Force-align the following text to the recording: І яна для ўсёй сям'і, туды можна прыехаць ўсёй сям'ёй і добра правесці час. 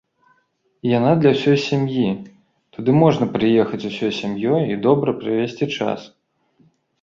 І 0.85 0.93
яна 0.99 1.09
для 1.17 1.33
ўсёй 1.35 1.57
сям'і, 1.65 2.05
туды 2.77 2.91
можна 3.01 3.25
прыехаць 3.35 3.81
ўсёй 3.93 4.11
сям'ёй 4.21 4.61
і 4.77 4.79
добра 4.87 5.15
правесці 5.21 5.65
час. 5.77 6.01